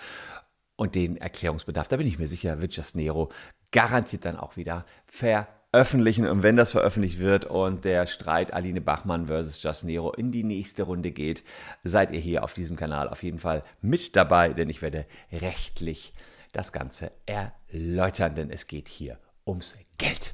Und 0.79 0.93
den 0.93 1.17
Erklärungsbedarf, 1.17 1.87
da 1.87 1.97
bin 1.97 2.05
ich 2.05 2.19
mir 2.19 2.27
sicher, 2.27 2.61
wird 2.61 2.75
Jasnero 2.75 3.31
garantiert 3.71 4.25
dann 4.25 4.37
auch 4.37 4.57
wieder 4.57 4.85
veröffentlichen. 5.77 6.27
Und 6.27 6.41
wenn 6.41 6.55
das 6.55 6.71
veröffentlicht 6.71 7.19
wird 7.19 7.45
und 7.45 7.85
der 7.85 8.07
Streit 8.07 8.51
Aline 8.51 8.81
Bachmann 8.81 9.27
versus 9.27 9.61
Jasnero 9.61 10.11
in 10.11 10.31
die 10.31 10.43
nächste 10.43 10.83
Runde 10.83 11.11
geht, 11.11 11.43
seid 11.83 12.09
ihr 12.09 12.19
hier 12.19 12.43
auf 12.43 12.55
diesem 12.55 12.75
Kanal 12.75 13.07
auf 13.07 13.21
jeden 13.21 13.37
Fall 13.37 13.63
mit 13.79 14.15
dabei, 14.15 14.53
denn 14.53 14.71
ich 14.71 14.81
werde 14.81 15.05
rechtlich 15.31 16.13
das 16.51 16.71
Ganze 16.71 17.11
erläutern, 17.27 18.33
denn 18.33 18.49
es 18.49 18.65
geht 18.65 18.87
hier 18.87 19.19
ums 19.45 19.77
Geld. 19.99 20.33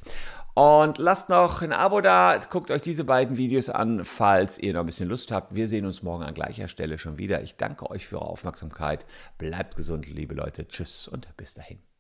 Und 0.54 0.98
lasst 0.98 1.28
noch 1.28 1.62
ein 1.62 1.74
Abo 1.74 2.00
da, 2.00 2.40
guckt 2.50 2.72
euch 2.72 2.82
diese 2.82 3.04
beiden 3.04 3.36
Videos 3.36 3.70
an, 3.70 4.06
falls 4.06 4.58
ihr 4.58 4.72
noch 4.72 4.82
ein 4.82 4.86
bisschen 4.86 5.10
Lust 5.10 5.30
habt. 5.32 5.54
Wir 5.54 5.68
sehen 5.68 5.86
uns 5.86 6.04
morgen 6.04 6.24
an 6.24 6.34
gleicher 6.34 6.70
Stelle 6.70 6.98
schon 6.98 7.18
wieder. 7.18 7.42
Ich 7.42 7.58
danke 7.58 7.90
euch 7.90 8.08
für 8.08 8.22
eure 8.22 8.30
Aufmerksamkeit. 8.30 9.06
Bleibt 9.38 9.76
gesund, 9.76 10.08
liebe 10.08 10.36
Leute. 10.36 10.70
Tschüss 10.70 11.10
und 11.10 11.36
bis 11.36 11.54
dahin. 11.54 11.93